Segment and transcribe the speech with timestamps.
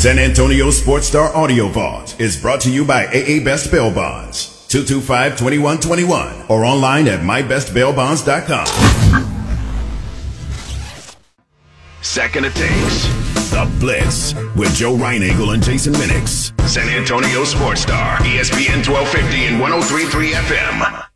[0.00, 4.46] San Antonio Sports Star Audio Vault is brought to you by AA Best Bail Bonds.
[4.70, 8.66] 225-2121 or online at mybestbailbonds.com.
[12.00, 13.04] Second it takes.
[13.50, 16.58] The Blitz with Joe Reinagle and Jason Minix.
[16.66, 21.09] San Antonio Sports Star, ESPN 1250 and 1033 FM.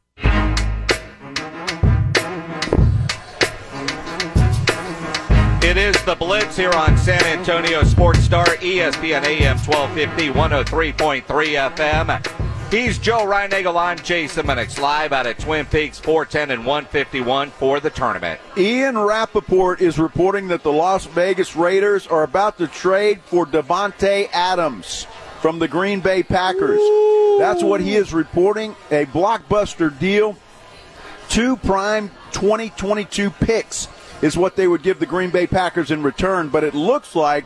[5.74, 11.24] It is the Blitz here on San Antonio Sports Star, ESPN AM 1250, 103.3
[11.74, 12.70] FM.
[12.70, 13.76] He's Joe Reinagle.
[13.76, 18.40] I'm Jason Minix, live out at Twin Peaks, 410 and 151 for the tournament.
[18.56, 24.28] Ian Rapoport is reporting that the Las Vegas Raiders are about to trade for Davante
[24.32, 25.08] Adams
[25.40, 26.78] from the Green Bay Packers.
[27.40, 28.76] That's what he is reporting.
[28.92, 30.36] A blockbuster deal.
[31.28, 33.88] Two prime 2022 picks
[34.24, 37.44] is what they would give the Green Bay Packers in return, but it looks like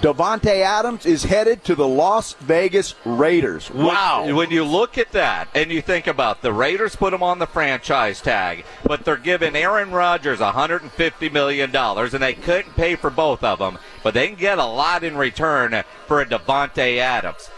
[0.00, 3.68] Davante Adams is headed to the Las Vegas Raiders.
[3.68, 4.22] Wow.
[4.24, 7.40] When, when you look at that and you think about the Raiders put him on
[7.40, 13.10] the franchise tag, but they're giving Aaron Rodgers $150 million, and they couldn't pay for
[13.10, 17.50] both of them, but they can get a lot in return for a Davante Adams.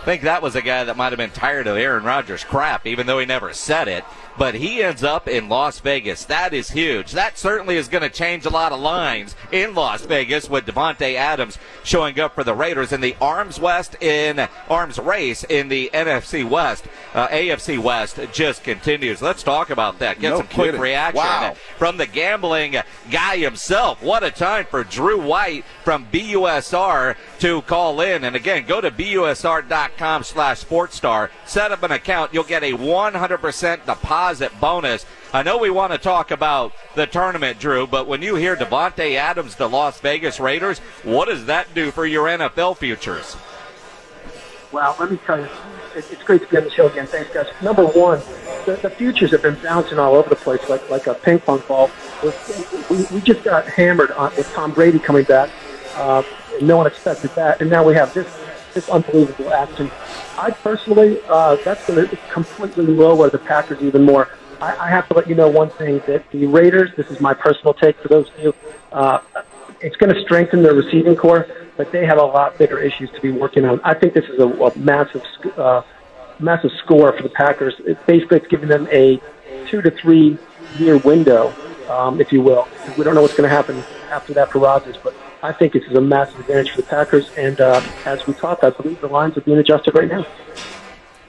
[0.00, 2.86] I think that was a guy that might have been tired of Aaron Rodgers' crap,
[2.86, 4.04] even though he never said it.
[4.38, 6.24] But he ends up in Las Vegas.
[6.26, 7.10] That is huge.
[7.10, 11.16] That certainly is going to change a lot of lines in Las Vegas with Davante
[11.16, 15.90] Adams showing up for the Raiders in the arms west in arms race in the
[15.92, 16.84] NFC West.
[17.14, 19.20] Uh, AFC West just continues.
[19.20, 20.20] Let's talk about that.
[20.20, 21.54] Get No some quick reaction Wow.
[21.76, 22.76] from the gambling
[23.10, 24.00] guy himself.
[24.02, 28.22] What a time for Drew White from BUSR to call in.
[28.22, 31.30] And again, go to BUSR.com slash sportstar.
[31.44, 32.32] Set up an account.
[32.32, 34.27] You'll get a 100% deposit
[34.60, 35.06] bonus.
[35.32, 39.14] I know we want to talk about the tournament, Drew, but when you hear Davante
[39.14, 43.36] Adams, the Las Vegas Raiders, what does that do for your NFL futures?
[44.70, 45.48] Well, let me tell you,
[45.94, 47.06] it's great to be on the show again.
[47.06, 47.46] Thanks, guys.
[47.62, 48.20] Number one,
[48.66, 51.62] the, the futures have been bouncing all over the place like like a ping pong
[51.66, 51.90] ball.
[52.22, 52.30] We,
[52.90, 55.50] we, we just got hammered on, with Tom Brady coming back.
[55.94, 56.22] Uh,
[56.60, 58.28] no one expected that, and now we have this
[58.74, 59.90] this unbelievable action.
[60.36, 64.28] I personally, uh, that's going to completely lower the Packers even more.
[64.60, 66.90] I, I have to let you know one thing that the Raiders.
[66.96, 68.54] This is my personal take for those of you.
[68.92, 69.20] Uh,
[69.80, 71.46] it's going to strengthen their receiving corps,
[71.76, 73.80] but they have a lot bigger issues to be working on.
[73.84, 75.22] I think this is a, a massive,
[75.56, 75.82] uh,
[76.40, 77.74] massive score for the Packers.
[77.80, 79.20] It basically, it's giving them a
[79.68, 80.38] two to three
[80.78, 81.52] year window,
[81.88, 82.68] um, if you will.
[82.96, 85.84] We don't know what's going to happen after that for Rodgers, but I think this
[85.84, 87.30] is a massive advantage for the Packers.
[87.36, 90.26] And uh, as we talked, I believe the lines are being adjusted right now.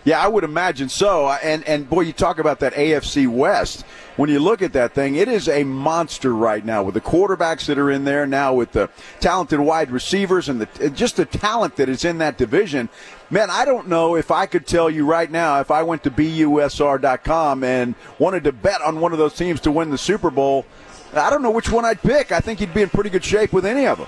[0.05, 1.29] Yeah, I would imagine so.
[1.29, 3.85] And and boy, you talk about that AFC West.
[4.15, 7.65] When you look at that thing, it is a monster right now with the quarterbacks
[7.67, 8.89] that are in there now, with the
[9.19, 12.89] talented wide receivers and the just the talent that is in that division.
[13.29, 16.11] Man, I don't know if I could tell you right now if I went to
[16.11, 20.65] busr.com and wanted to bet on one of those teams to win the Super Bowl.
[21.13, 22.31] I don't know which one I'd pick.
[22.31, 24.07] I think you'd be in pretty good shape with any of them.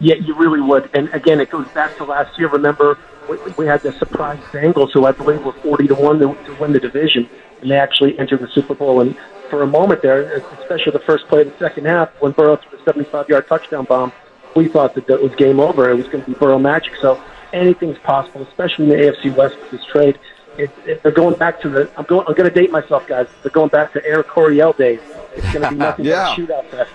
[0.00, 0.90] Yeah, you really would.
[0.94, 2.48] And again, it goes back to last year.
[2.48, 6.34] Remember, we, we had the surprise Bengals, who I believe were forty to one to,
[6.44, 7.28] to win the division,
[7.60, 9.00] and they actually entered the Super Bowl.
[9.00, 9.16] And
[9.50, 12.76] for a moment there, especially the first play of the second half, when Burrow threw
[12.76, 14.12] the seventy-five yard touchdown bomb,
[14.56, 15.88] we thought that that was game over.
[15.90, 16.96] It was going to be Burrow magic.
[17.00, 17.22] So
[17.52, 20.18] anything's possible, especially in the AFC West with this trade.
[20.58, 21.90] It, it, they're going back to the.
[21.96, 22.26] I'm going.
[22.26, 23.28] I'm going to date myself, guys.
[23.42, 25.00] They're going back to Air Coryell days.
[25.36, 26.34] It's going to be nothing Yeah.
[26.36, 26.90] but a shootout fest.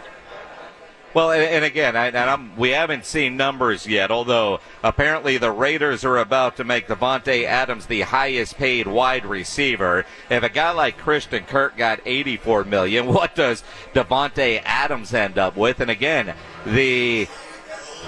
[1.12, 5.50] Well, and, and again, I, and I'm, we haven't seen numbers yet, although apparently the
[5.52, 10.06] Raiders are about to make Davante Adams the highest paid wide receiver.
[10.30, 13.64] If a guy like Christian Kirk got 84 million, what does
[13.96, 15.80] Davante Adams end up with?
[15.80, 16.36] And again,
[16.66, 17.28] the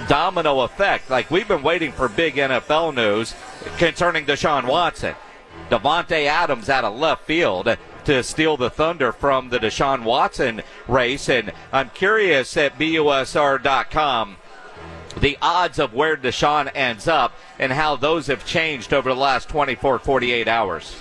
[0.08, 1.10] domino effect.
[1.10, 3.34] Like we've been waiting for big NFL news
[3.78, 5.16] concerning Deshaun Watson.
[5.70, 11.30] Davante Adams out of left field to steal the thunder from the Deshaun Watson race.
[11.30, 14.38] And I'm curious at BUSR.com
[15.20, 19.50] the odds of where Deshaun ends up and how those have changed over the last
[19.50, 20.96] 24, 48 hours.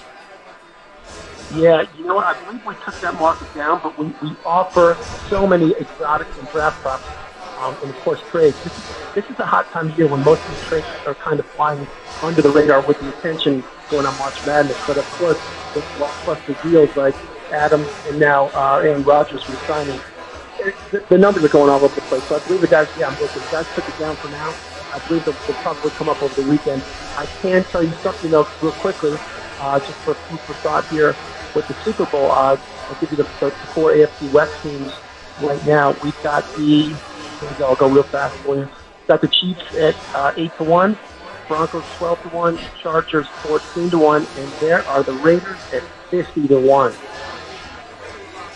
[1.54, 2.26] Yeah, you know what?
[2.26, 4.96] I believe we took that market down, but we, we offer
[5.28, 7.04] so many exotics and draft props.
[7.58, 8.62] um, and of course trades.
[8.62, 11.14] This is, this is a hot time of year when most of these trades are
[11.14, 11.86] kind of flying
[12.22, 14.78] under the radar with the attention going on March Madness.
[14.86, 15.38] But of course,
[15.74, 17.14] the blockbuster deals like
[17.52, 20.00] Adams and now uh, Aaron Rodgers resigning,
[20.90, 22.22] the, the numbers are going all over the place.
[22.28, 23.42] So I believe the guys, yeah, I'm looking.
[23.42, 24.54] The guys took it down for now.
[24.94, 26.82] I believe they'll, they'll probably come up over the weekend.
[27.16, 29.16] I can tell you something though, real quickly,
[29.60, 31.16] uh, just for food for thought here
[31.54, 32.62] with the Super Bowl odds.
[32.88, 34.92] I'll give you the, the four AFC West teams
[35.40, 35.96] right now.
[36.02, 36.98] We've got the, here
[37.48, 38.62] we go, I'll go real fast for you.
[38.62, 40.98] We've got the Chiefs at uh, 8 to 1,
[41.50, 46.46] Broncos 12 to 1, Chargers 14 to 1, and there are the Raiders at 50
[46.46, 46.96] to 1.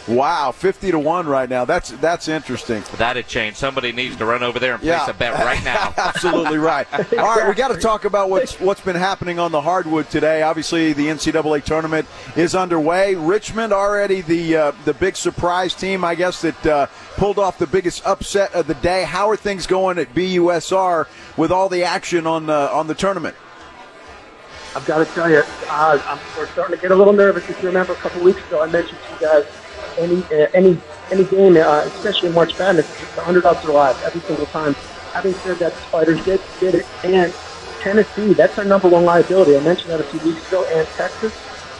[0.06, 1.64] Wow, fifty to one right now.
[1.64, 2.82] That's that's interesting.
[2.98, 3.56] That'd change.
[3.56, 5.08] Somebody needs to run over there and place yeah.
[5.08, 5.94] a bet right now.
[5.96, 6.86] Absolutely right.
[7.18, 10.42] All right, we got to talk about what's what's been happening on the hardwood today.
[10.42, 12.06] Obviously, the NCAA tournament
[12.36, 13.14] is underway.
[13.14, 16.86] Richmond already the uh, the big surprise team, I guess that uh,
[17.16, 19.04] pulled off the biggest upset of the day.
[19.04, 21.06] How are things going at BUSR
[21.38, 23.36] with all the action on the on the tournament?
[24.76, 27.48] I've got to tell you, uh, I'm, we're starting to get a little nervous.
[27.48, 29.46] If you remember, a couple weeks ago, I mentioned to you guys
[29.98, 30.80] any uh, any
[31.10, 34.74] any game, uh, especially in March Madness, the underdogs are alive every single time.
[35.12, 37.32] Having said that, the Spiders did did it, and
[37.80, 39.56] Tennessee, that's our number one liability.
[39.56, 41.32] I mentioned that a few weeks ago, and Texas.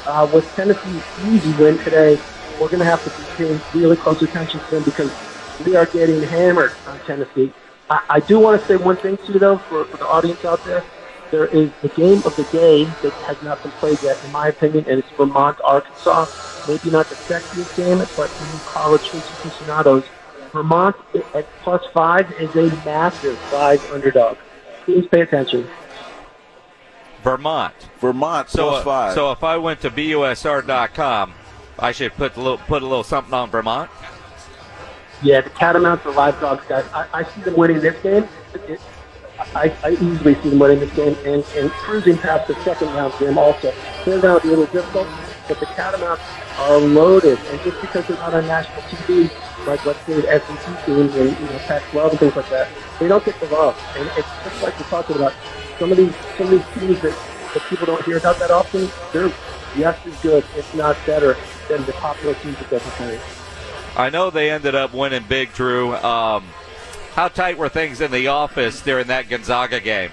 [0.07, 2.21] Uh, with Tennessee's easy win today,
[2.61, 5.11] we're going to have to be paying really close attention to them because
[5.65, 7.51] we are getting hammered on Tennessee.
[7.89, 10.45] I, I do want to say one thing to you, though, for, for the audience
[10.45, 10.85] out there.
[11.31, 14.49] There is the game of the day that has not been played yet, in my
[14.49, 16.27] opinion, and it's Vermont, Arkansas
[16.69, 20.05] maybe not the sexiest game, but in college aficionados,
[20.53, 20.97] Vermont
[21.35, 24.37] at plus five is a massive five underdog.
[24.85, 25.67] Please pay attention.
[27.23, 27.75] Vermont.
[27.99, 29.15] Vermont so, plus uh, five.
[29.15, 31.35] So if I went to busr.com,
[31.79, 33.91] I should put a little put a little something on Vermont.
[35.23, 36.85] Yeah, the Catamounts are live dogs, guys.
[36.93, 38.29] I, I see them winning this game.
[38.69, 38.81] It,
[39.55, 43.15] I, I easily see them winning this game and, and cruising past the second round
[43.19, 43.73] game also.
[44.05, 45.09] Third round will be a little difficult,
[45.49, 46.23] but the Catamounts
[46.59, 47.39] are loaded.
[47.39, 49.31] And just because they're not on national TV,
[49.67, 52.69] like let's say SEC teams and you know Pac-12 and things like that,
[53.01, 53.81] they don't get the love.
[53.97, 55.33] And it's just like we're talking about
[55.79, 57.17] some of these some of these teams that,
[57.55, 58.89] that people don't hear about that often.
[59.13, 59.33] They're
[59.77, 61.37] just as good, if not better,
[61.69, 63.21] than the popular teams that playing.
[63.97, 65.95] I know they ended up winning big, Drew.
[65.95, 66.45] Um,
[67.15, 70.11] how tight were things in the office during that Gonzaga game?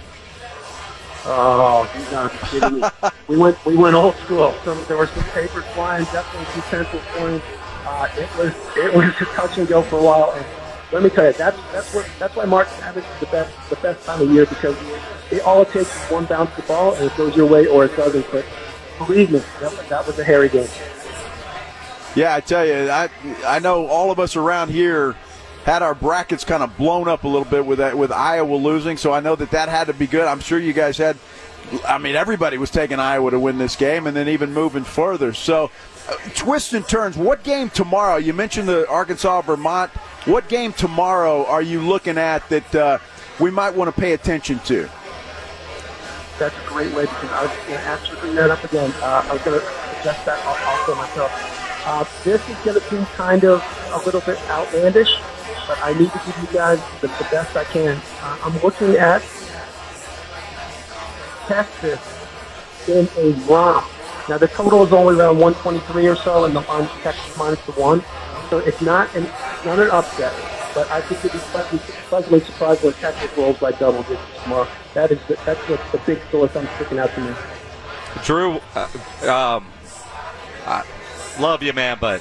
[1.24, 2.88] Oh, you gotta be kidding me.
[3.28, 4.54] we went we went old school.
[4.64, 7.42] Some there were some papers flying, definitely some pencils flying.
[7.84, 10.32] Uh, it was it was a touch and go for a while.
[10.32, 10.44] And
[10.92, 13.76] let me tell you, that's that's what that's why March Madness is the best the
[13.76, 14.76] best time of year because
[15.30, 17.84] it, all it takes is one bounce the ball and it goes your way or
[17.84, 18.26] it doesn't.
[18.32, 18.44] But
[18.98, 20.68] believe me, that, that was a hairy game.
[22.16, 23.08] Yeah, I tell you, I
[23.46, 25.16] I know all of us around here
[25.64, 28.96] had our brackets kind of blown up a little bit with that with Iowa losing.
[28.96, 30.26] So I know that that had to be good.
[30.26, 31.16] I'm sure you guys had.
[31.86, 35.32] I mean, everybody was taking Iowa to win this game, and then even moving further.
[35.32, 35.70] So,
[36.08, 37.16] uh, twists and turns.
[37.16, 38.16] What game tomorrow?
[38.16, 39.90] You mentioned the Arkansas Vermont.
[40.26, 42.98] What game tomorrow are you looking at that uh,
[43.40, 44.88] we might want to pay attention to?
[46.38, 47.52] That's a great way because I was
[47.86, 48.92] actually bring that up again.
[48.96, 49.66] Uh, I was going to
[49.96, 51.30] suggest that also myself.
[51.84, 53.62] Uh, this is going to be kind of
[53.92, 55.20] a little bit outlandish,
[55.66, 58.00] but I need to give you guys the, the best I can.
[58.20, 59.22] Uh, I'm looking at
[61.46, 62.00] Texas
[62.88, 63.86] in a romp.
[64.28, 67.72] Now the total is only around 123 or so, and the line Texas minus the
[67.72, 68.02] one.
[68.50, 69.24] So it's not an
[69.64, 70.32] not an upset,
[70.74, 74.68] but I think you'd be pleasantly, pleasantly surprised when Texas rolls by double digits tomorrow.
[74.94, 77.34] That is the, that's the, the big source I'm sticking out to me.
[78.24, 78.88] Drew, uh,
[79.22, 79.66] um,
[80.66, 80.84] I
[81.40, 82.20] love you, man, but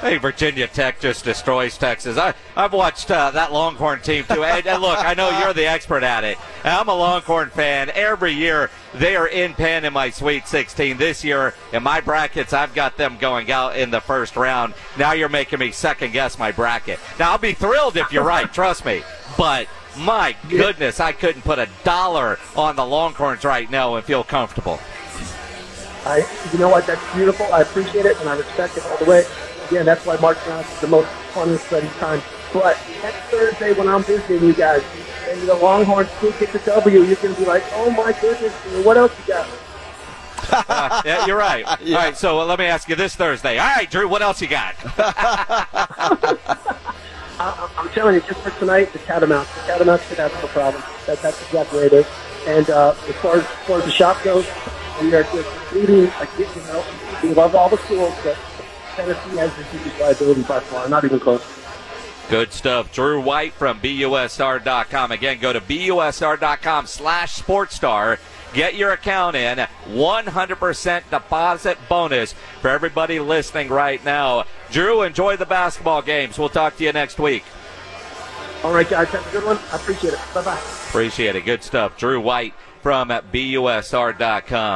[0.00, 2.16] Hey, Virginia Tech just destroys Texas.
[2.16, 4.44] I, I've watched uh, that Longhorn team too.
[4.44, 6.38] and, and, look, I know you're the expert at it.
[6.62, 7.90] I'm a Longhorn fan.
[7.92, 10.98] Every year they are in Penn in my Sweet 16.
[10.98, 14.74] This year in my brackets, I've got them going out in the first round.
[14.96, 17.00] Now you're making me second guess my bracket.
[17.18, 18.52] Now I'll be thrilled if you're right.
[18.52, 19.02] trust me.
[19.36, 19.66] But
[19.98, 24.78] my goodness, I couldn't put a dollar on the Longhorns right now and feel comfortable.
[26.06, 26.86] I, you know what?
[26.86, 27.46] That's beautiful.
[27.52, 29.24] I appreciate it and I respect it all the way
[29.68, 32.22] again, that's why March Madness is the most fun and exciting time.
[32.52, 34.82] But next Thursday when I'm visiting you guys,
[35.28, 38.52] and the Longhorns still get the W, you're going to be like, oh my goodness,
[38.84, 39.48] what else you got?
[40.50, 41.66] uh, yeah, you're right.
[41.82, 41.96] Yeah.
[41.98, 43.58] All right, so uh, let me ask you this Thursday.
[43.58, 44.74] All right, Drew, what else you got?
[47.40, 49.54] I, am telling you, just for tonight, the Catamounts.
[49.54, 50.82] The Catamounts could have no problem.
[51.06, 52.06] That, that's exactly what it is.
[52.46, 54.46] And uh, as, far as, as far as the shop goes,
[55.00, 56.84] we are just leading, like, you know,
[57.22, 58.36] we love all the schools, but
[58.94, 60.88] Tennessee has the biggest liability by far.
[60.88, 61.42] Not even close.
[62.28, 62.92] Good stuff.
[62.92, 65.12] Drew White from BUSR.com.
[65.12, 68.18] Again, go to BUSR.com slash Sportstar.
[68.52, 69.58] Get your account in.
[69.86, 74.44] 100% deposit bonus for everybody listening right now.
[74.70, 76.38] Drew, enjoy the basketball games.
[76.38, 77.44] We'll talk to you next week.
[78.64, 79.08] All right, guys.
[79.08, 79.58] Have a good one.
[79.72, 80.20] I appreciate it.
[80.34, 80.60] Bye bye.
[80.88, 81.44] Appreciate it.
[81.44, 81.96] Good stuff.
[81.96, 84.68] Drew White from BUSR.com.